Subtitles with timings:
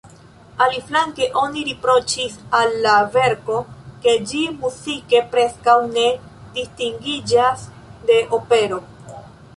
[0.65, 3.59] Aliaflanke oni riproĉis al la verko,
[4.05, 6.09] ke ĝi muzike preskaŭ ne
[6.57, 7.71] distingiĝas
[8.11, 8.83] de opero.